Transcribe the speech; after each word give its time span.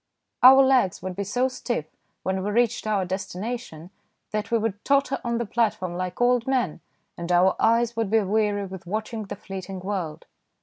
Our 0.41 0.63
legs 0.63 1.03
would 1.03 1.15
be 1.15 1.23
so 1.23 1.47
stiff 1.47 1.85
when 2.23 2.43
we 2.43 2.49
reached 2.49 2.87
our 2.87 3.05
destination 3.05 3.91
that 4.31 4.49
we 4.49 4.57
would 4.57 4.83
totter 4.83 5.21
on 5.23 5.37
the 5.37 5.45
plat 5.45 5.75
form 5.75 5.93
like 5.95 6.19
old 6.19 6.47
men, 6.47 6.81
and 7.19 7.31
our 7.31 7.55
eyes 7.59 7.95
would 7.95 8.09
be 8.09 8.19
weary 8.21 8.65
with 8.65 8.87
watching 8.87 9.25
the 9.25 9.35
fleeting 9.35 9.79
world. 9.81 10.25